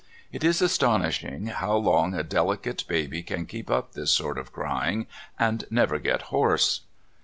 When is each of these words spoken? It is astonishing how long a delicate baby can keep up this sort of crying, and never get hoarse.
It 0.31 0.43
is 0.43 0.63
astonishing 0.63 1.45
how 1.45 1.75
long 1.75 2.15
a 2.15 2.23
delicate 2.23 2.85
baby 2.87 3.21
can 3.21 3.45
keep 3.45 3.69
up 3.69 3.91
this 3.93 4.09
sort 4.09 4.39
of 4.39 4.51
crying, 4.51 5.05
and 5.37 5.63
never 5.69 5.99
get 5.99 6.23
hoarse. 6.33 6.81